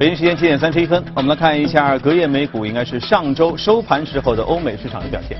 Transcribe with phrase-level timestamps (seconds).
[0.00, 5.36] 北京时间七点三十一分，我们来看一下隔夜美股，应该是上周收盘时候的欧美市场的表现。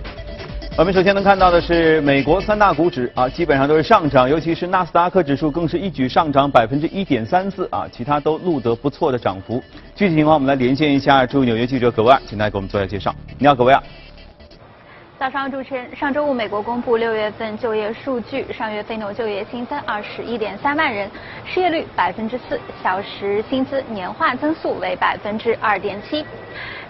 [0.76, 9.64] 我们首先能看到的是美国三大股指啊，基本上都是上涨，尤其是纳斯达克指数更是一举上涨百分之一点三四啊，其他都录得不错的涨幅。
[9.94, 13.14] 具体情况我们来连线一下驻纽约记者葛维尔，请他给我们做一下介绍。
[13.38, 13.82] 你好，葛维尔。
[15.20, 21.10] 早上主持人，上周五美国公布六月份就业数据，上月非农就业新增二十一点三万人，
[21.44, 26.24] 失业率百分之四，小时薪资年化增速为百分之二点七。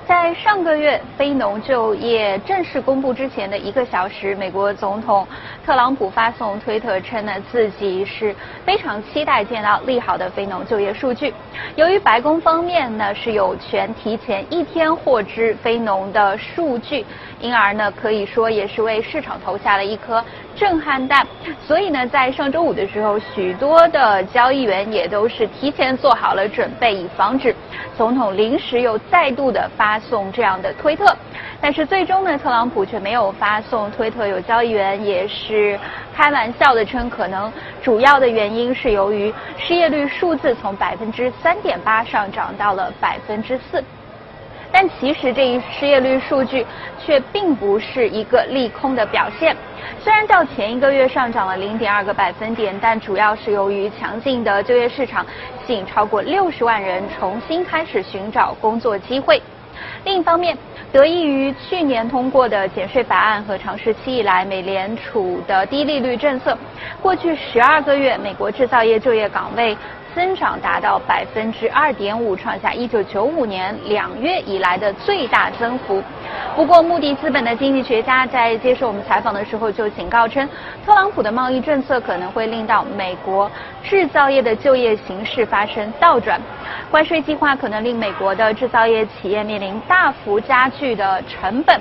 [0.07, 5.27] 在上个月非农就业正式公布之前的一个小时，美国总统
[5.65, 11.33] 特朗普发送推特称呢，自己是非常期待见到利好的非农就业数据。
[11.77, 17.05] 由于白宫方面呢是有权提前一天获知非农的数据，
[17.41, 20.25] 因而呢可以说也是为市场投下了一颗
[20.57, 21.27] 震撼弹。
[21.67, 27.55] 所以呢，在上周五的时候，许多的交易员也都是提前做好了准备，以防止
[27.97, 30.01] 总统临时又再度的发。
[30.01, 31.15] 送这样的推特，
[31.61, 34.27] 但是最终呢，特朗普却没有发送推特。
[34.27, 35.79] 有交易员也是
[36.13, 43.85] 开玩笑的称，可能主要的原因是由于失业率数字从百分之三点八上涨到了百分之四。
[44.73, 46.65] 但其实这一失业率数据
[47.05, 49.57] 却并不是一个利空的表现。
[49.99, 55.27] 虽然较前一个月上涨了零点二个百分点，但主要是由于强劲的就业市场，
[55.67, 59.43] 吸引超过六十万人重新开始寻找工作机会。
[60.05, 60.57] 另一方面，
[60.93, 66.57] 得益于去年通过的减税法案和长时期以来美联储的低利率政策，
[67.01, 69.77] 过去十二个月美国制造业就业岗位。
[70.15, 76.03] 增长达到百分之二点五，创下一九九五年两月以来的最大增幅。
[76.57, 80.49] 不过，穆迪资本的经济学家在接受我们采访的时候就警告称，
[80.85, 83.51] 特朗普的贸易政策可能会令到美国
[83.83, 86.41] 制造业的就业形势发生倒转。
[86.91, 91.81] 关税计划可能令美国的制造业企业面临大幅加剧的成本。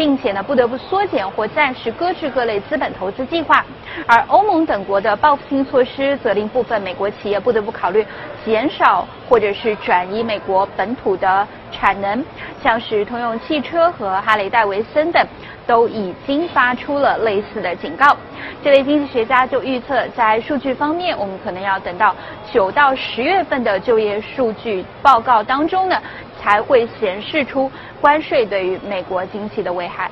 [0.00, 3.62] 并且呢，不得不缩减或暂时搁置各类资本投资计划，
[4.06, 8.02] 而欧盟等国的报复性措施则令部分美国企业不得不考虑
[8.42, 12.24] 减少或者是转移美国本土的产能，
[12.62, 15.22] 像是通用汽车和哈雷戴维森等
[15.66, 18.16] 都已经发出了类似的警告。
[18.64, 22.16] 这位经济学家就预测，在数据方面，我们可能要等到
[22.50, 26.00] 九到十月份的就业数据报告当中呢。
[26.40, 27.70] 才会显示出
[28.00, 30.10] 关税对于美国经济的危害。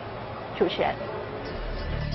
[0.58, 0.90] 主持人，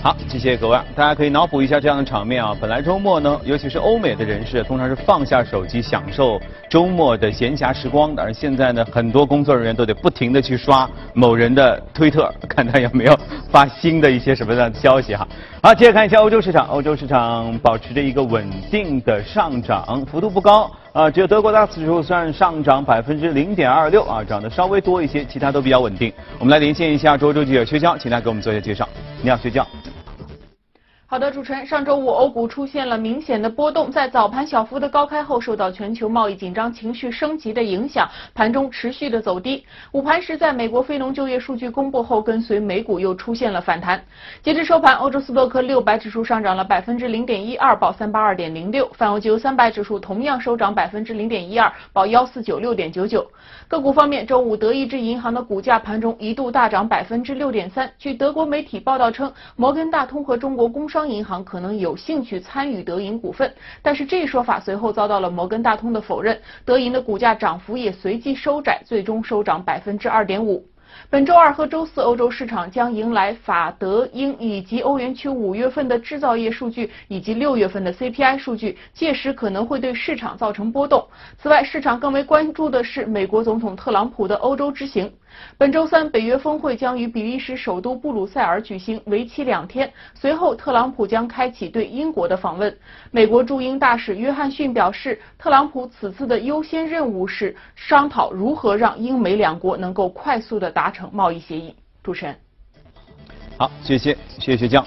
[0.04, 2.54] 好，谢谢各位，大家可以脑补一下这样的场面啊。
[2.60, 6.38] 本来周末呢，尤其是欧美的人士，通常是放下手机享受
[6.70, 13.18] 周末的闲暇时光的，而现在呢，很多工作人员都得不停的去刷某人的推特，看他有没有
[13.50, 15.26] 发新的一些什么样的消息哈。
[15.62, 20.70] 好，接着看一下欧洲市场，欧洲市场保持着一个稳定的上涨，幅度不高。
[20.94, 26.14] 啊，只有德国 DAX 指数算上涨百分之零点二六啊，涨得稍微多一些，其他都比较稳定。
[26.38, 28.88] 我们来连线一下周周记者薛娇，请他给我们做一下介绍。
[29.24, 29.68] 你好，薛娇。
[31.14, 39.64] 好的，主持人，上周五欧股出现了明显的波动，在早盘小幅的高开后，受到全球贸易紧张情绪升级的影响，盘中持续的走低。
[39.92, 44.04] 午盘时，在美国非农就业数据公布后，跟随美股又出现了反弹。
[44.42, 53.24] 截至收盘，欧洲斯托克六百指数上涨了百分之零点一二，报三八二点零六；泛欧吉欧三百指数同样收涨百分之零点一二，报幺四九六点九九。
[53.68, 57.88] 个股方面，周五德意志银行的股价盘中一度大涨百分之六点三。
[58.00, 66.40] 据德国媒体报道称，摩根大通和中国工商银行可能有兴趣参与德银股份，但是这一说法随后遭到了摩根大通的否认。
[66.66, 70.66] 德银的股价涨幅也随即收窄，最终收涨百分之二点五。
[71.10, 81.06] 本周二和周四，欧洲市场将迎来法德英以及欧元区五月份的制造业数据以及六月份的 CPI 数据，届时可能会对市场造成波动。
[81.38, 85.12] 此外，市场更为关注的是美国总统特朗普的欧洲之行。
[85.58, 89.92] 本周三，北约峰会将于比利时首都布鲁塞尔举行，为期两天。
[90.14, 92.76] 随后，特朗普将开启对英国的访问。
[93.10, 101.76] 美国驻英大使约翰逊表示，特朗普此次的优先任务是商讨如何让英美两国能够快速的达成贸易协议。
[102.04, 102.36] 主持人，
[103.58, 104.86] 好，谢谢，谢谢薛江。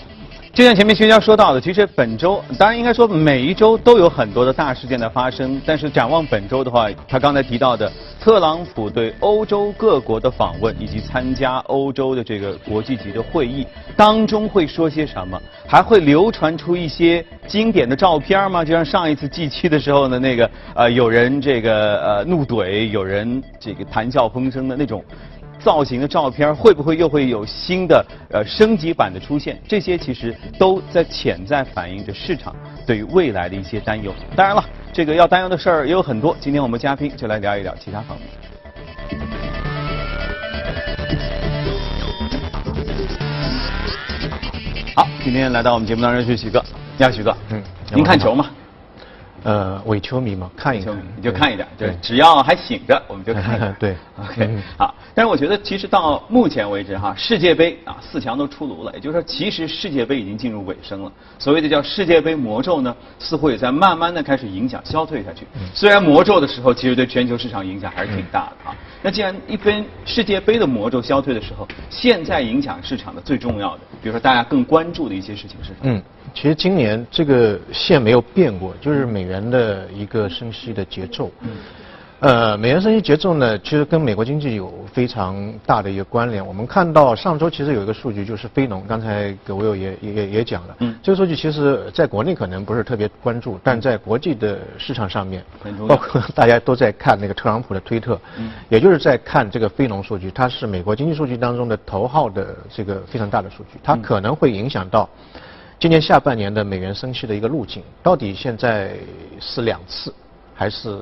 [0.52, 5.60] 就像前面薛娇说到的，其实本周当然应该说每一周都有很多的大事件的发生。
[5.66, 15.38] 但是展望本周的话，他刚才提到的特朗普对欧洲各国的访问，以及参加欧洲的这个国际级的会议当中会说些什么？
[15.66, 18.64] 还会流传出一些经典的照片吗？
[18.64, 25.04] 就像上一次 G7 的时候呢，那个呃有人这个呃怒怼，有人这个谈笑风生的那种。
[25.66, 29.60] 造型的照片会不会又会有新的呃升级版的出现？
[29.66, 32.54] 这些其实都在潜在反映着市场
[32.86, 34.14] 对于未来的一些担忧。
[34.36, 34.64] 当然了。
[34.92, 36.36] 这个要担忧的事儿也有很多。
[36.40, 38.28] 今天我们嘉宾就来聊一聊其他方面。
[44.94, 46.64] 好，今天来到我们节目当中是许哥，
[46.96, 47.36] 你好，许哥。
[47.50, 47.60] 嗯，
[47.92, 48.46] 您看球吗？
[49.46, 53.72] 呃，伪球迷嘛，看一看，你就看一点，对，只要还醒着，我们就看。
[53.78, 54.92] 对， OK，好。
[55.14, 61.12] 但是我觉得，其实到目前为止哈，世界杯啊四强都出炉了，也就是说，其实世界杯已经进入尾声了。
[61.38, 65.46] 所谓的叫世界杯魔咒呢，似乎也在慢慢的开始影响消退下去。
[65.72, 68.74] 虽然魔咒的时候，其实对全球市场影响还是挺大的啊。
[69.02, 75.78] 那既然一边世界杯的魔咒消退的时候，现在影响市场的最重要的，比如说大家更关注的一些事情是什么？
[75.82, 76.02] 嗯。
[76.34, 81.30] 其实今年这个线没有变过，就是美元的一个升息的节奏。
[82.20, 86.44] 呃，美元升息节奏呢，其实跟美国经济有非常大的一个关联。
[86.44, 90.76] 我们看到上周其实有一个数据，就是非农，刚才葛维友也也也讲了。
[90.78, 90.98] 嗯。
[91.02, 95.44] 这个数据其实在国内可能不是特别关注，但在国际的市场上面，
[95.86, 105.06] 包括大家都在看那个特朗普的推特，嗯，也就是在看这个非农数据，它是美国经济数据当中的头号的这个非常大的数据，它可能会影响到。
[105.78, 108.96] 今年下半年的美元升息的一个路径，到底现在
[109.38, 110.14] 是两次，
[110.54, 110.98] 还是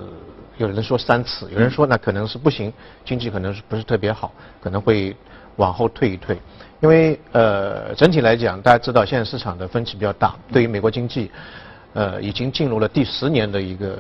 [0.58, 1.48] 有人说三次？
[1.50, 2.72] 有人说那可能是不行，
[3.04, 5.14] 经济可能是不是特别好，可能会
[5.56, 6.38] 往后退一退。
[6.80, 11.30] 因为呃，整体来讲，大家知道现在市场的分歧比较大，对于美国经济，
[11.94, 13.98] 呃，已经进入了第十年的一个。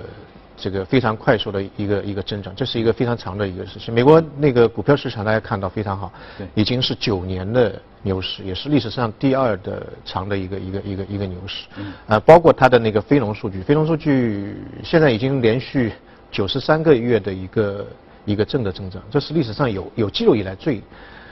[0.56, 3.92] 这个非常快速的一个一个增长，这是一个非常长的一个事情。
[3.92, 6.12] 美国那个股票市场大家看到非常好，
[6.54, 11.66] 已经是九年的牛市，也是历史上第二的长的一个一个一个一个牛市。
[12.06, 15.92] 啊，包括它的那个非农数据，非农数据现在已经连续
[16.34, 17.86] 九十三个月的一个
[18.24, 20.82] 一个正的增长，这是历史上有有记录以来最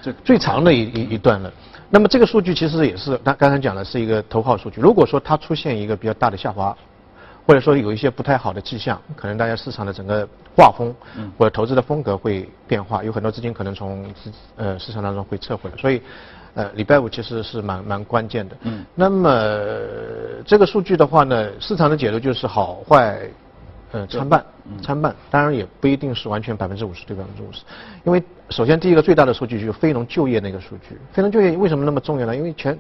[0.00, 1.52] 最最长的一一一段了。
[1.90, 4.80] 那么这个数据其实也是，刚刚才讲的是一个头号数据。
[4.80, 6.76] 如果说它出现一个比较大的下滑。
[7.44, 10.94] 或者说有一些不太好的迹象，可能大家市场的整个画风
[11.36, 16.00] 或者投资的风格会变化，有很多资金可能从资呃市场当中会撤回来，所以
[16.54, 18.56] 呃礼拜五其实是蛮蛮关键的。
[18.62, 18.84] 嗯。
[18.94, 19.28] 那么
[20.46, 23.18] 这个数据的话呢，市场的解读就是好坏
[23.90, 24.40] 呃参半，
[24.82, 27.62] 参半，当然也不一定是完全百分之五十对百分之五十，
[28.04, 32.36] 因为首先第一个最大的数据就是非农就业那个数据，非农就业为什么那么重要呢？
[32.36, 32.78] 因为全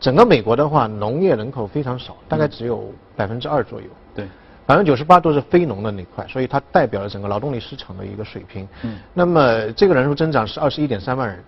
[0.00, 3.86] 整个美国的话，农业人口非常少，大概只有百分之二左右。
[4.14, 4.26] 对，
[4.64, 8.68] 百分之九十八都是非农的那块，所以它代表了整个劳动力市场的一个水平。
[8.82, 8.98] 嗯。
[9.12, 11.42] 那么这个人数增长是二十一点三万人，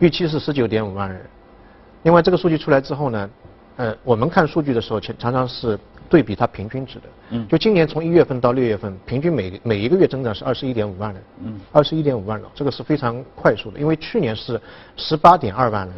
[0.00, 1.20] 预期是十九点五万人。
[2.02, 3.30] 另外这个数据出来之后呢，
[3.76, 7.02] 呃，我们看数据的时候，常常常是对比它平均值的。
[7.30, 7.46] 嗯。
[7.48, 11.22] 就今年从一月份到六月份，平均每每一个月增长是二十一点五万人。
[11.44, 11.60] 嗯。
[11.72, 14.60] 二十一点五万人，这个是非常快速的，因为去年是
[14.96, 15.96] 十八点二万人。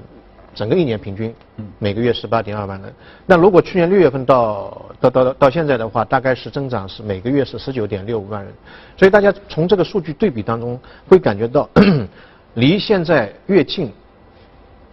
[0.54, 1.34] 整个一年平均，
[1.78, 2.90] 每个月十八点二万人。
[3.26, 8.50] 那如果去年六月份到到到到现在的话，大概是增长是每个月是十九点六五万人。
[8.96, 11.68] 所以大家从这个数据对比当中，会感觉到
[12.54, 13.92] 离现在越近，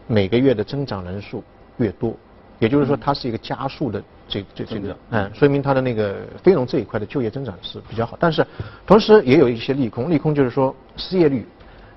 [0.06, 1.42] 每个月的增长人数
[1.78, 2.14] 越多。
[2.60, 4.04] 也就是说，它是一个加速的
[4.34, 8.18] 这这这个，嗯，说明它的那个非农这一块的就业增长是比较好。
[8.20, 8.46] 但是
[8.88, 11.46] 同时也有一些利空，利空就是说失业率。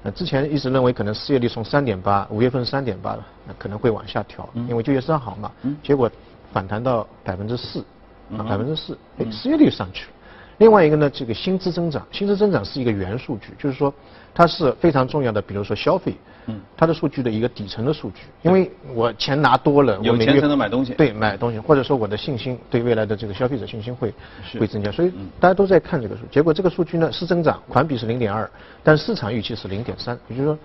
[0.03, 3.17] 呃之前一直认为可能失业率从三点八，五月份三点八，
[3.47, 5.50] 那可能会往下调，因为就业市场好嘛。
[5.83, 6.11] 结果
[6.52, 7.83] 反弹到百分之四，
[8.49, 10.12] 百分之四，哎，失业率上去了。
[10.59, 13.93] 另外一个呢，这个薪资增长，薪资增长是一个元数据，就是说
[14.37, 15.40] 它是非常重要的。
[15.40, 16.14] 比如说消费，
[16.45, 24.12] 嗯，它的数据的一个底层的数据，因为我钱拿多了，有钱才能买东西，对，买东西，或者说我的信心对未来的这个消费者信心会
[24.61, 26.26] 会增加，所以大家都在看这个数。
[26.31, 28.47] 结果这个数据呢是增长，环比是零点二，
[28.85, 30.59] 但市场预期是零点三，也就是说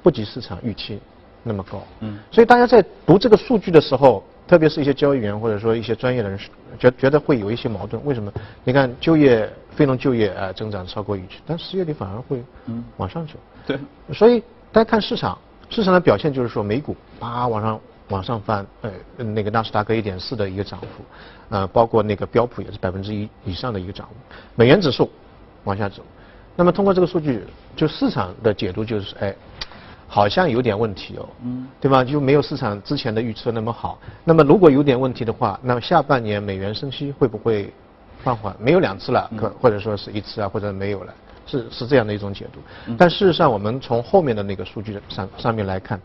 [0.00, 1.00] 不及市场预期
[1.42, 1.82] 那么高。
[2.00, 4.22] 嗯，所以大家在读这个数据的时候。
[4.46, 8.04] 特别是一些交易员或者说一些专业人士，觉觉得会有一些矛盾。
[8.04, 8.30] 为什么？
[8.62, 13.34] 你看就业非农就业啊增长超过预期，但失业率反而会嗯往上走。
[13.66, 13.78] 对。
[14.12, 15.38] 所以大家看市场，
[15.70, 20.86] 市场的表现就是说美股啊往上往上翻，呃那个纳斯达克一点四的一个涨幅，
[21.48, 24.14] 呃包括那个标普也是百分之一以上的一个涨幅。
[24.56, 25.10] 美元指数
[25.64, 26.02] 往下走，
[26.54, 27.42] 那么通过这个数据，
[27.74, 29.34] 就市场的解读就是哎。
[30.14, 32.04] 好像有点问题哦，嗯，对吧？
[32.04, 33.98] 就没有市场之前的预测那么好。
[34.22, 37.72] 那么如果有点问题的话，那么下半年美元升息会不会
[38.22, 38.54] 放缓？
[38.60, 41.12] 没有两次了，可或者说是一次啊，或者没有了，
[41.48, 42.60] 是是这样的一种解读。
[42.96, 46.00] 但事实上，我们从后面的那个数据上上面来看，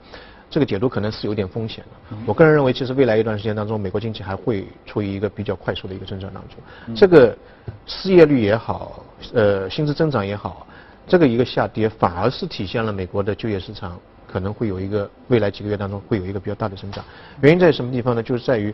[0.49, 2.17] 这个解读可能是有点风险的。
[2.25, 6.95] 我个人认为，其实未来一段时间当中，美国经济还会处于一个比较快速的一个增长当中。
[6.95, 7.37] 这个
[7.85, 9.03] 失业率也好，
[9.35, 10.65] 呃，薪资增长也好。
[11.09, 13.99] 这个一个下跌，反而是体现了美国的就业市场
[14.31, 17.03] 可能会有一个未来几个月当中会有一个比较大的增长。
[17.41, 18.21] 原因在什么地方呢？
[18.21, 18.71] 就是在于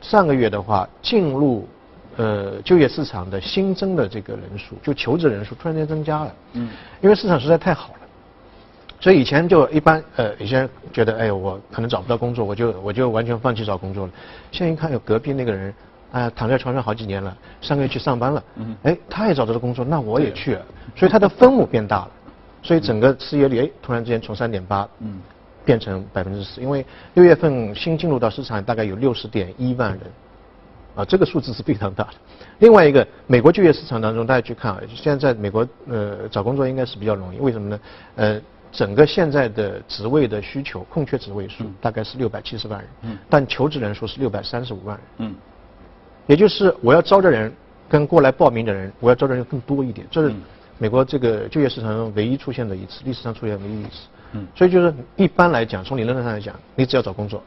[0.00, 1.68] 上个月的话，进入
[2.16, 6.34] 呃就业市场的新增的这个人数，就求职人数突然间增加了。
[6.52, 6.70] 嗯，
[7.00, 8.00] 因为市场实在太好了，
[9.00, 14.12] 所以以前就一般呃有些人觉得哎我可能找不到工作，我就我就完全放弃找工作了。
[14.52, 15.74] 现在一看有隔壁那个人。
[16.10, 18.42] 啊，躺在床上好几年了，上个月去上班了，
[18.82, 20.64] 哎，他也找到了工作，那我也去了，
[20.96, 22.10] 所以他的分母变大了，
[22.62, 25.20] 所以整个失业率哎，突然之间从三点八，嗯，
[25.66, 30.00] 变成百分之四，因为六月份新进入到市场大概有六十点一万人，
[30.96, 32.14] 啊，这个数字是非常大的。
[32.60, 37.80] 另外一个，美国就业市场当中，大家去看啊，现在在美国呃找工作应该是比较容易，为什么呢？
[38.16, 38.40] 呃，
[38.72, 45.34] 整个现在的职位的需求空缺职位数大概是六百七十万人，嗯，但求职人数是六百三十五万人，嗯。
[46.28, 47.52] 也就是我要招的人
[47.88, 50.06] 跟过来报名的人，我要招的人更多一点。
[50.10, 50.32] 这是
[50.78, 53.90] 美国这个就业市场中唯一出现的一次，历史上出现唯一一次。
[54.32, 54.46] 嗯。
[54.54, 57.42] 所以就是一般来讲，从理论上来讲，你只要找工作，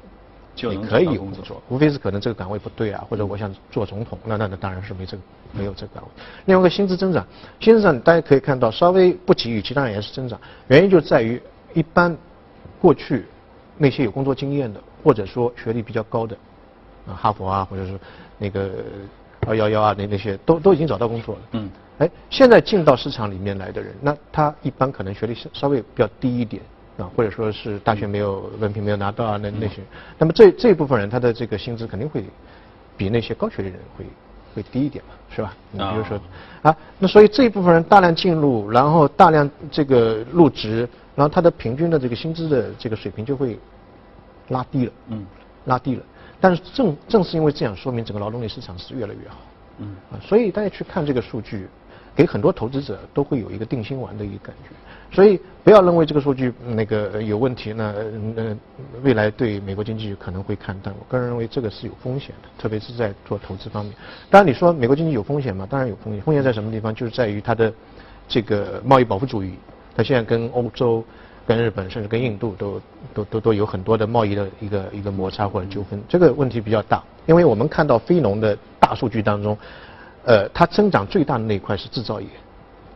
[0.56, 1.62] 就可以有工作。
[1.70, 5.24] 无非是可能这个岗位不对啊，或者我想做总统，那那那当然是没这个
[5.54, 6.10] 没有这个岗位。
[6.46, 7.24] 另外一个薪资增长，
[7.60, 10.40] 薪资增长大家可以看到稍微不及预期，当然也是增长。
[10.68, 11.40] 原因就在于
[11.76, 12.18] 一般
[12.82, 13.26] 过去
[13.78, 16.36] 那些有工作经验的，或者说学历比较高的，
[17.08, 18.00] 啊哈佛啊，或者是。
[18.44, 18.72] 那个
[19.46, 21.42] 二幺幺啊，那那些都都已经找到工作了。
[21.52, 21.70] 嗯。
[22.00, 26.60] 哎，现在进到市场里面来的人，那他一般可能学历稍稍微比较低一点
[26.98, 29.84] 啊，或者说是大学没有文凭没有拿到啊，那那些。
[30.18, 32.24] 那么这这一部分人，他的这个薪资肯定会
[32.98, 34.06] 比那些高学历人会
[34.56, 35.54] 会低一点嘛，是吧？
[35.70, 36.20] 你比如说
[36.64, 43.60] 啊，那所以这一部分人大量进入，然后大量这个入职，然后他的平均的这个薪资的这个水平就会
[44.48, 44.92] 拉低了。
[45.10, 45.24] 嗯。
[45.66, 46.02] 拉低了。
[46.42, 49.38] 但是正正是因为这样，说明整个劳动力市场是越来越好。
[49.78, 51.68] 嗯啊，所以大家去看这个数据，
[52.16, 54.70] 给很多投资者都会有一个定心丸的一个感觉。
[55.14, 57.94] 所以不要认为这个数据那个有问题，那
[58.36, 58.58] 那
[59.04, 60.94] 未来对美国经济可能会看淡。
[61.00, 63.94] 我个人认为这个是有风险的，特别是在做投资方面。
[64.30, 65.68] 当然你说美国经济有风险吗？
[65.70, 66.22] 当然有风险。
[66.24, 66.94] 风险在什么地方？
[66.96, 67.74] 就是在于它的
[68.28, 69.54] 这个贸易保护主义，
[69.96, 71.04] 它现在跟欧洲。
[71.52, 72.82] 跟日本甚至跟印度都
[73.14, 79.58] 都都都有很多的贸易的一个一个摩擦或者纠纷，这个问题比较大，因为我们看到非农的大数据当中，
[80.24, 82.28] 呃，它增长最大的那一块是制造业，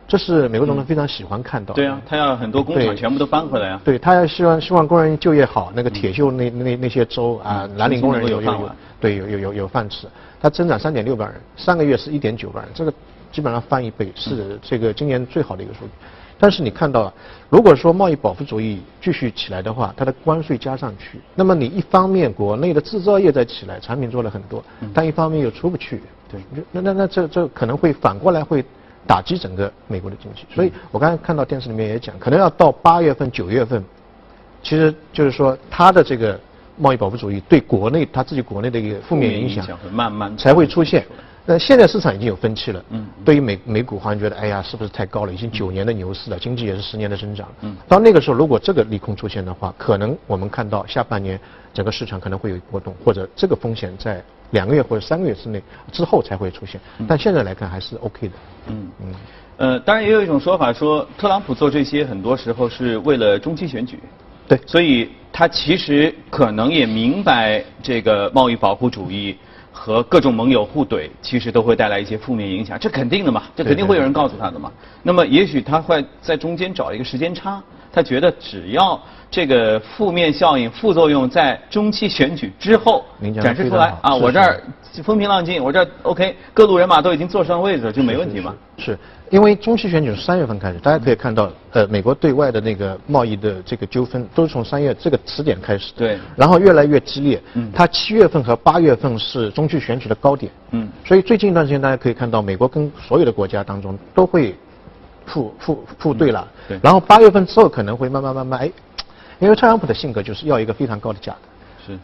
[0.08, 1.74] 这是美国总统非常喜欢看到。
[1.74, 3.80] 对啊，他要很多工厂全部都搬回来啊。
[3.84, 10.06] 对他要希望希望工人就业好，那个铁锈那那那些州啊，蓝领工人有有有对有有有有饭吃，
[10.40, 12.92] 它增长三点六万人，上个月是一点九万人，这个
[13.30, 15.90] 基本上翻一倍，是这个今年最好的一个数据。
[16.38, 17.12] 但是你看到，
[17.48, 24.62] 如果说贸易保护主义继续起来的话，它的关税加上去，那么你一方面国内的制造业在起来，产品做了很多，
[24.92, 26.40] 但一方面又出不去，对，
[26.72, 28.62] 那那那这这可能会反过来会
[29.06, 30.44] 打击整个美国的经济。
[30.54, 33.82] 所以我刚才看到电视里面也讲，可能要到八月份、九月份，
[34.62, 36.38] 其实就是说它的这个
[36.76, 41.06] 贸易保护主义对国内它自己国内的一个负面影响慢慢才会出现。
[41.46, 42.84] 那现在市场已经有分歧了。
[42.90, 43.06] 嗯。
[43.24, 45.32] 对于美美股，好像觉得，哎呀，是不是太高了？
[45.32, 47.48] 已经九年的牛市了，经济也是十年的增长。
[47.60, 47.76] 嗯。
[47.88, 51.38] 到那个时候，如果这个利空出现的话，可能我们看到下半年
[51.72, 55.62] 整个市场可能会有波动，或者这个风险在两个月或者三个月之内
[55.92, 56.80] 之后才会出现。
[57.06, 58.34] 但现在来看还是 OK 的。
[58.66, 59.14] 嗯嗯。
[59.58, 64.00] 呃，当然也有一种说法说，特朗普做这些很多时候是为了中期选举。
[64.48, 64.58] 对。
[64.66, 69.36] 所以他其实可能也明白这个贸易保护主义。
[69.78, 74.72] 和各种盟友互怼，其实都会带来一些负面影响，这肯定的嘛，这肯定会有人告诉他的嘛。
[75.02, 77.62] 那么也许他会在中间找一个时间差，
[77.96, 79.00] 他觉得只要
[79.30, 83.02] 这个负面效应、副作用在中期选举之后
[83.42, 84.62] 展示出来啊，我这儿
[85.02, 88.54] 风平浪静，我这儿 OK，各路人马都已经坐上位子，就没问题嘛。
[88.76, 88.98] 是。
[89.30, 95.94] 因为中期选举是三月份开始，大家可以看到，呃，美国对外的那个贸易的这个纠纷都是从三月这个词点开始。
[95.96, 96.18] 对。
[96.36, 97.42] 然后越来越激烈。
[97.54, 97.72] 嗯。
[97.74, 100.52] 它七月份和八月份是中期选举的高点。
[100.72, 100.86] 嗯。
[101.02, 104.54] 所以最近一段时间，大家可以看到，美国跟所有的国家当中都会
[105.26, 106.46] 互互互对了。
[106.68, 106.78] 对。
[106.82, 108.70] 然后八月份之后可能会慢慢慢慢哎，
[109.38, 111.38] 因为特朗普的性格就是要一个非常高的价格。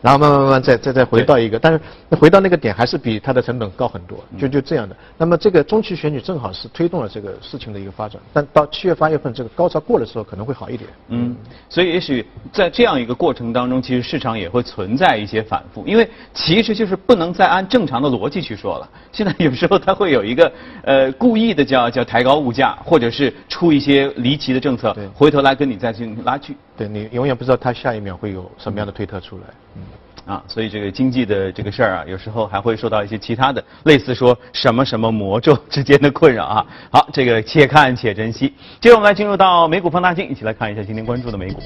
[0.00, 4.96] 然后慢慢慢慢再再再回到一个，但是回到那个点还是比它的成本高很多，就就这样的。
[5.16, 10.88] 那么这个中期选举正好是推动了这个事情的一个发展，但到七月八月份这个高潮过的时候可能会好一点。
[11.08, 11.36] 嗯，
[11.68, 18.88] 所以也许在这样一个过程当中，其实市场也会存在一些反复，因为其实就是不能再按正常的逻辑去说了。
[19.10, 20.52] 现在有时候它会有一个
[20.84, 26.56] 呃故意的叫叫抬高物价，或者是出一些离奇的政策，回头来跟你再进行拉锯。
[26.82, 29.44] 对你永远不知道他下一秒会有什么样的推特出来。
[29.76, 36.66] 嗯，啊，所以这个经济的这个事儿啊，有时候还会受到一些其他的，类似说什么什么魔咒之间的困扰啊。
[36.90, 38.52] 好，这个且看且珍惜。
[38.80, 41.60] 接着我们来进入到美股放大镜，一起来看一下今天关注的美股。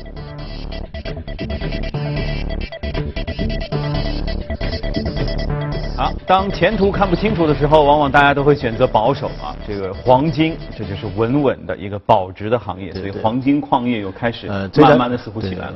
[5.97, 9.57] 好，当前途看不清楚的时候，往往大家都会选择保守啊。
[9.67, 15.75] 这个黄金，这就是稳稳的一个保值的行业，所以黄金矿业又开始慢慢的似乎起来了。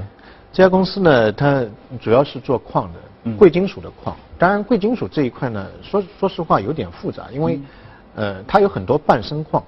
[0.53, 1.65] 这家公司呢，它
[1.99, 4.15] 主要是做矿的，贵金属的矿。
[4.39, 7.59] 当然，贵金属这一块呢，说说实话有点复杂，因为
[8.15, 9.63] 呃，它有很多半生矿。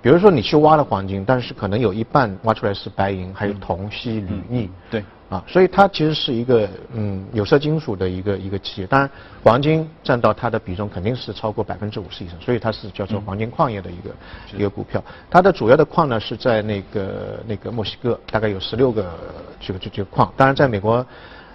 [0.00, 4.70] 比如说你去挖了黄金，但是可能有一半挖出来是白银，还有铜、锡、铝、镍。
[4.88, 5.04] 对。
[5.28, 8.86] 啊，所以它其实是一个嗯有色金属的一个一个企业。
[8.86, 9.10] 当然，
[9.42, 14.10] 黄金占到它的比重肯定是超过百分之五十以上，所以它是叫做黄金矿业的一个
[14.56, 15.02] 一个股票。
[15.28, 19.12] 它的主要的矿呢是在那个那个墨西哥，大概有十六个
[19.60, 20.32] 这个这这个矿。
[20.36, 21.04] 当然，在美国，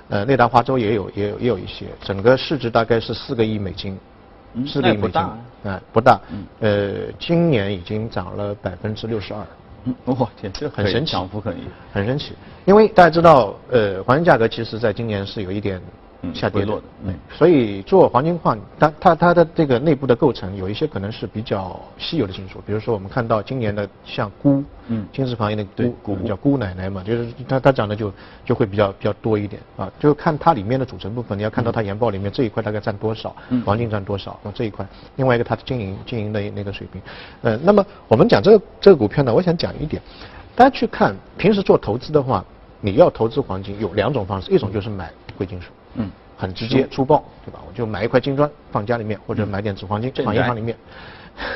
[0.09, 1.85] 呃，内达华州也有也有也有一些。
[2.01, 3.97] 整个市值大概是四个亿美金。
[4.67, 5.21] 四个亿美金，
[5.63, 6.19] 啊，不大，
[6.59, 9.39] 呃，今年已经涨了百分之六十二，
[9.85, 11.55] 嗯，哇天，这很神奇，涨幅很
[11.91, 12.33] 很神奇，
[12.65, 15.81] 因为大家知道，呃，黄金价格其实在今年是有一点。
[16.33, 26.27] 下跌落的，嗯，所以做黄金矿，它它它的这个内部的构成有一些可能是比较稀有的金属，比如说我们看到今年的像钴，嗯，金字旁一个钴，钴。
[26.27, 28.13] 叫钴奶奶嘛，就是它它讲的就
[28.45, 33.35] 就会比较比较多一点啊，就看它里面的组成部分，你要看到它研报里面这一块大概占多少，
[33.65, 34.85] 黄金占多少，那这一块，
[35.15, 37.01] 另外一个它的经营经营的那个水平，
[37.41, 40.01] 呃，那么我们讲这个这个股票呢，我想讲一点，
[40.55, 42.45] 大家去看平时做投资的话，
[42.79, 45.67] 你要投资黄金有两种方式，一种就是买贵金属。
[46.41, 47.59] 嗯，很直接粗暴，对吧？
[47.67, 50.75] 我就买一块金砖放家里面，或者买点纸黄金放银行里面。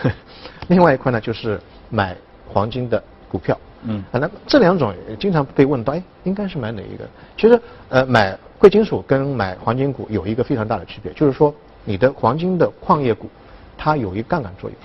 [0.69, 2.15] 另外一块呢，就是买
[2.47, 3.57] 黄金的股票。
[3.87, 7.05] 嗯，那这两种经常被问到，哎，应该是买哪一个？
[7.37, 13.29] 其实，呃，买贵金属跟买黄金股有一个非常大的区别，就是说，你的黄金的矿业股，
[13.77, 14.79] 它有一杠杆作用。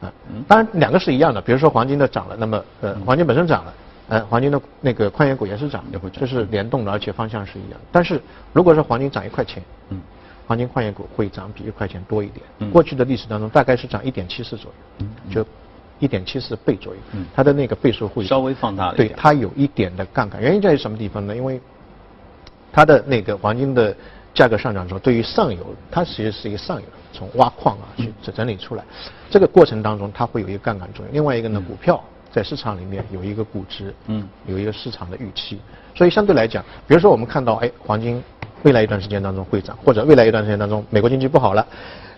[0.00, 0.12] 啊，
[0.46, 3.74] 当然两个是一样的，比如说黄金的涨了，那么呃，黄金本身涨了。
[4.08, 7.80] 呃，黄金的那个矿业股也是涨，这是联动的，而且方向是一样。
[7.90, 8.20] 但是
[8.52, 10.00] 如果是黄金涨一块钱，嗯，
[10.46, 12.46] 黄金矿业股会涨比一块钱多一点。
[12.60, 15.44] 嗯，过去的历史当中大概是涨一点七四左右，嗯，就
[15.98, 17.00] 一点七四倍左右。
[17.14, 18.94] 嗯，它的那个倍数会稍微放大了。
[18.94, 20.40] 对，它有一点的杠杆。
[20.40, 21.34] 原因在于什么地方呢？
[21.34, 21.60] 因为
[22.72, 23.92] 它的那个黄金的
[24.32, 28.84] 价格上涨之后，对于上游，它其实是一个上游，从挖矿啊去整理出来，
[29.28, 31.12] 这个过程当中它会有一个杠杆作用。
[31.12, 32.00] 另外一个呢，股票。
[32.36, 35.58] 在市场里面有一个估值，嗯，有一个市场的预期，
[35.94, 38.22] 所以相对来讲，比如说我们看到，哎，黄金
[38.62, 41.66] 未来一段时间当中会涨，或者未来一段时间当中美国经济不好了，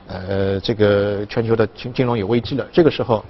[0.09, 3.25] 呃，这个全球的金金融有危机了，这个时候，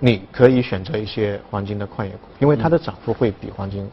[0.00, 3.88] 你可以选择一些黄金的矿业股，因为它的涨幅会比黄金。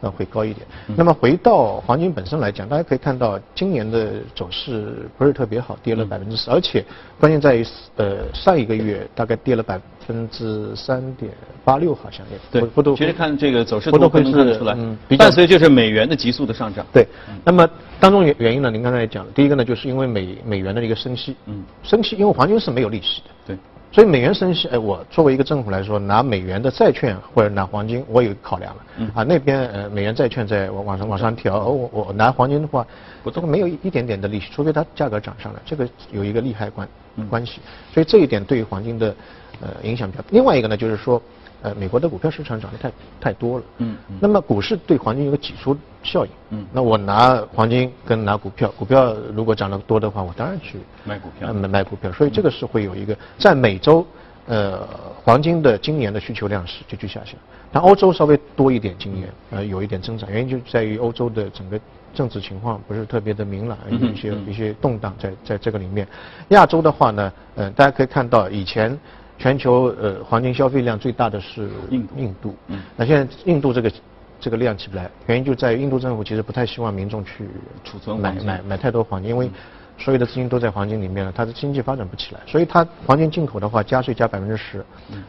[0.00, 0.66] 那会高一点。
[0.96, 6.84] 那么回到黄金本身来讲，大家可以看到今年的走势不是特别好，跌了百分之四，而且
[7.18, 11.30] 关键在于呃上一个月大概跌了百分之三点
[11.64, 12.62] 八六，好像也对。
[12.68, 14.74] 不都其实看这个走势都可以看得出来，
[15.18, 16.84] 伴随就是美元的急速的上涨。
[16.92, 17.06] 对。
[17.44, 18.70] 那么当中原原因呢？
[18.70, 21.36] 您刚才也讲了，第一个呢就是因为美美元的一个升息。
[21.46, 21.62] 嗯。
[21.82, 23.30] 升息，因为黄金是没有利息的。
[23.46, 23.58] 对。
[23.92, 28.82] 所以美元升息，哎，我作为一个政府来说，拿美元的债券或者拿黄金，我有考量了。
[28.98, 29.10] 嗯。
[29.14, 32.86] 啊，那边呃美元债券在往往上往上调，我我拿黄金的话，
[33.22, 36.88] 我这个没有一点点的利息，除非它价格涨上来，这个有一个利害关
[37.28, 37.60] 关系。
[37.92, 39.14] 所以这一点对于黄金的
[39.60, 40.24] 呃影响比较。
[40.30, 41.20] 另外一个呢，就是说。
[41.62, 43.64] 呃，美国的股票市场涨得太太多了。
[43.78, 43.96] 嗯。
[44.18, 46.30] 那么股市对黄金有个挤出效应。
[46.50, 46.64] 嗯。
[46.72, 51.52] 那我拿黄金跟拿股票，股票如果涨得多的话，我当然去买股票。
[51.52, 54.06] 买买股票，所以这个是会有一个在美洲，
[54.46, 54.88] 呃，
[55.22, 57.34] 黄金的今年的需求量是急剧下降。
[57.70, 61.78] 但欧洲稍微多一点，今年呃有一点增长，原因就在于欧洲的整个
[62.14, 66.08] 政治情况不是特别的明朗，有一些一些动荡在在这个里面。
[66.48, 68.98] 亚洲的话呢，嗯，大家可以看到以前。
[69.40, 72.54] 全球呃黄金消费量最大的是印度，印度。
[72.66, 72.78] 嗯。
[72.94, 73.90] 那现在印度这个
[74.38, 77.48] 这个量起不来，原因就在于印度政府其实不太希望民众去
[77.82, 79.50] 储存买买买太多黄金，因为
[79.96, 82.40] 所有的资金都在黄金里面了，它的经济发展不起来。
[82.46, 84.84] 所以它黄金进口的话，加税加百分之十，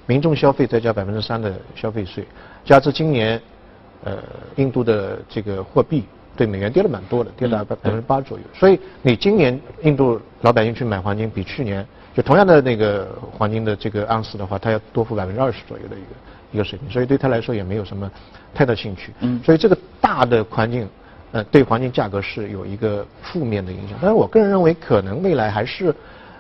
[0.06, 2.28] 民众消费再加百分之三的消费税，
[2.66, 3.42] 加之今年
[4.04, 4.18] 呃
[4.58, 6.04] 印度的这个货币
[6.36, 8.44] 对美元跌了蛮多的，跌了百百分之八左右。
[8.54, 11.88] 所以你今年印度老百姓去买黄金比去年。
[12.14, 16.06] 就同样的那个黄金的这个盎司的话，它要多付百分之二十左右的一个
[16.52, 18.12] 一个水平，所以对他来说也没有什么
[18.54, 19.14] 太大兴趣。
[19.22, 19.40] 嗯。
[19.44, 20.86] 所以这个大的环境，
[21.32, 23.98] 呃，对黄金价格是有一个负面的影响。
[24.02, 25.96] 但是我个人认为，可能未来还是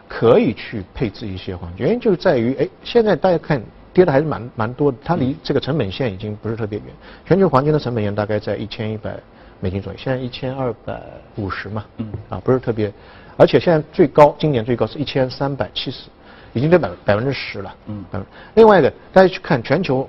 [0.09, 3.61] 可以去配置一些黄金，原因就在于，哎，现在大家看
[3.93, 6.87] 跌的还是蛮蛮多的，它离这个成本线已经不是特别远。
[7.25, 9.15] 全球黄金的成本线大概在一千一百
[9.61, 11.01] 美金左右，现在一千二百
[11.37, 12.91] 五十嘛，嗯，啊，不是特别。
[13.41, 16.11] 而且现在最高，今年最高是一千三百七十，
[16.53, 17.75] 已经跌百百分之十了。
[17.87, 18.05] 嗯。
[18.53, 20.07] 另外一个，大家去看全球，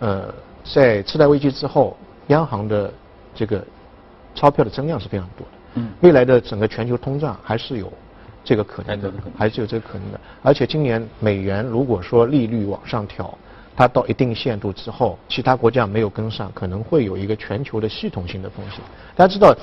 [0.00, 0.34] 呃，
[0.64, 2.92] 在次贷危机之后，央行的
[3.32, 3.64] 这个
[4.34, 5.52] 钞票的增量是非常多的。
[5.74, 5.88] 嗯。
[6.00, 7.92] 未来的整个全球通胀还是有
[8.42, 10.18] 这个可能的还是有这个可能的。
[10.42, 13.38] 而且今年美元如果说利率往上调，
[13.76, 18.80] 它到一定限度之后，其他国家没有跟上，可能会有一个全球的系统性的风险。
[19.14, 19.54] 大家知道，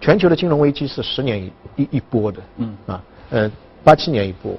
[0.00, 3.50] 全球的金融危机是十年一一一波的，嗯啊，呃，
[3.84, 4.58] 八七年一波，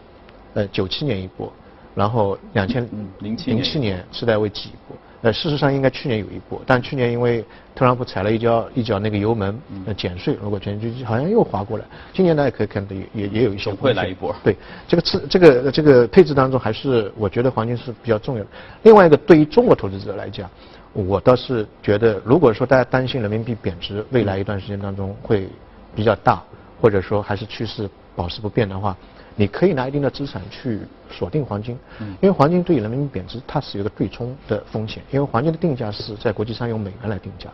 [0.54, 1.52] 呃，九七年一波，
[1.96, 4.96] 然后两千嗯07零七年次贷危机一波。
[5.24, 11.86] 呃，事实上应该去年有一波，但去年因为特朗普踩了一脚一脚那个油门，嗯呃，减税，如果全球好像又滑过来。
[12.12, 18.50] 今年呢也可以看到也也也有一些总会来一波对，这个次这个这个配置当中，还是我觉得黄金是比较重要的。
[18.82, 20.50] 另外一个，对于中国投资者来讲，
[20.94, 25.48] 我倒是觉得，如果说大家担心人民币贬值未来一段时间当中会
[25.96, 26.44] 比较大，
[26.82, 28.96] 或者说还是趋势保持不变的话，
[29.38, 31.78] 你可以拿一定的资产去锁定黄金，
[32.20, 37.50] 因为黄金对于人民币贬值它是有一个对冲的风险，因为黄金的定价是在国际上用美元来定价，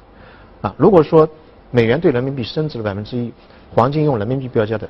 [0.61, 1.29] 啊，如果说
[1.69, 3.31] 美元对人民币升值了百分之一，
[3.71, 4.89] 黄金用人民币标价的，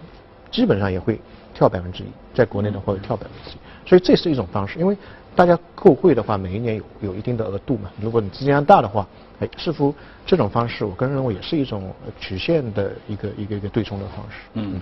[0.50, 1.20] 基本上也会
[1.54, 4.96] 跳百分之一，在国内的话会跳百分之一，所以这是一种方式，因为
[5.38, 9.08] 大家购汇的话，每一年有有一定的额度嘛，如果你资金量大的话，
[9.40, 9.94] 哎，似乎
[10.26, 14.38] 这种方式，我个人认为也是一种呃曲线的一个一个一个对冲的方式。
[14.56, 14.82] 嗯，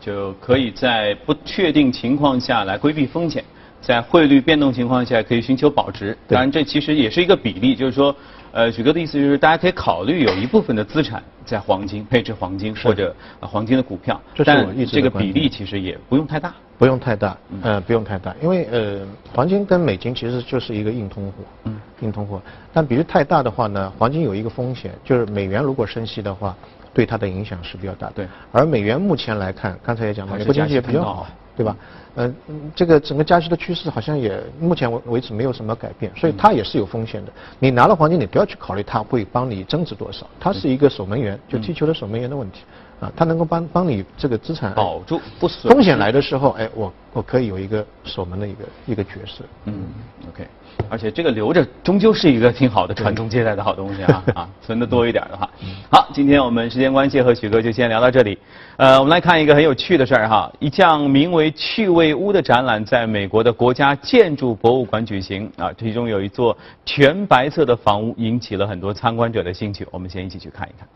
[0.00, 3.44] 就可以在不确定情况下来规避风险，
[3.82, 6.16] 在汇率变动情况下可以寻求保值。
[6.26, 8.16] 当然，这其实也是一个比例，就是说，
[8.52, 16.54] 呃，许哥的意思就是大家可以考虑有一部分的资产在黄金配置黄金或者呃黄金的股票，但这个比例其实也不用太大。
[16.80, 19.00] 不用太大，呃，不用太大，因为呃，
[19.34, 21.32] 黄金跟美金其实就是一个硬通货，
[21.64, 22.40] 嗯，硬通货。
[22.72, 26.56] 但比如太大的话呢，黄金有一个风险，就是美元如果升息的话，
[26.94, 28.12] 对它的影响是比较大的。
[28.14, 31.76] 对而美元目前来看，刚才也讲了，还是美国经济也比较好对吧？
[32.14, 37.32] 呃，嗯这个整个加息的趋势好像也目前为为止没有什么改变，所以它也是有风险的。
[37.58, 42.62] 你拿了黄金，你不要去考虑它会帮你增值多少，它是一个守门员，就踢球的守门员的问题。
[43.00, 49.42] 啊，它能够帮帮你这个资产保住不损风险来的时候，哎，我我可以有一个守门的一个一个角色。
[49.64, 49.84] 嗯
[50.28, 50.46] ，OK，
[50.90, 55.48] 而且这个留着终究是一个挺好的传宗接代的好东西啊 啊，存的多一点的话。
[55.90, 58.38] 好，今天我们时间关系和许哥就先聊到这里。
[58.76, 70.86] 呃，我们来看一个很有趣的事儿哈，一项名为“趣味屋”的展览在美国的国家建筑博物馆举行啊，其中有一座全白色的房屋引起了很多参观者的兴趣，我们先一起去看一看。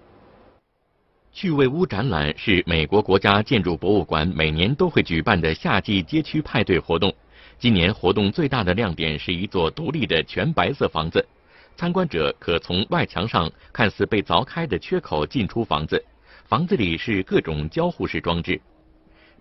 [1.34, 7.12] 趣味屋展览是美国国家建筑博物馆每年都会举办的夏季街区派对活动。
[7.58, 11.26] 今年活动最大的亮点是一座独立的全白色房子，
[11.74, 16.00] 参观者可从外墙上看似被凿开的缺口进出房子。
[16.44, 18.60] 房子里是各种交互式装置，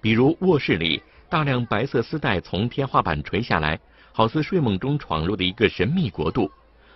[0.02, 3.80] 比如卧室里大量白色丝带从天花板垂下来，
[4.12, 6.50] 好似睡梦中闯入的一个神秘国度；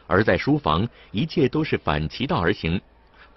[0.07, 2.81] 而在书房，一切都是反其道而行。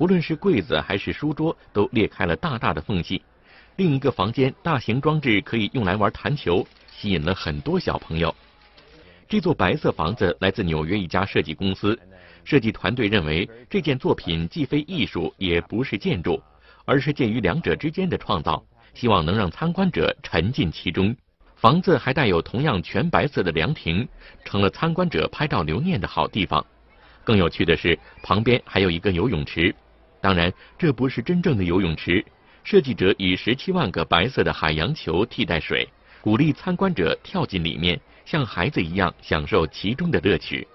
[0.01, 3.21] 不论是柜子还是书桌，都裂开了大大的缝隙。
[3.77, 8.35] 另一个房间大型装置可以用来玩弹球，吸引了很多小朋友。
[9.29, 12.01] 这座白色房子来自纽约一家设计公司，
[12.45, 16.43] 设计团队认为这件作品既非艺术，也不是建筑，
[16.87, 21.15] 而是介于两者之间的创造，希望能让参观者沉浸其中。
[21.57, 24.09] 房子还带有同样全白色的凉亭，
[24.47, 26.65] 成了参观者拍照留念的好地方。
[27.23, 29.75] 更有趣的是，旁边还有一个游泳池。
[30.21, 32.25] 当然，这不是真正的游泳池。
[32.63, 35.89] 设计者以十七万个白色的海洋球替代水，
[36.21, 40.69] 鼓励参观者跳进里面，像孩子一样享受其中的乐趣。